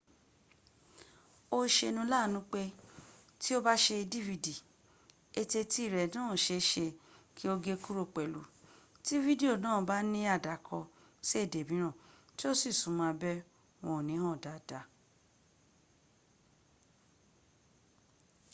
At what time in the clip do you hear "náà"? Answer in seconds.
6.13-6.31, 9.65-9.77